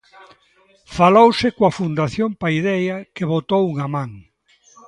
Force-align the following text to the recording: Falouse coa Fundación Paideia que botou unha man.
Falouse 0.95 1.47
coa 1.57 1.75
Fundación 1.79 2.29
Paideia 2.43 2.97
que 3.15 3.29
botou 3.33 3.61
unha 3.73 3.87
man. 3.95 4.09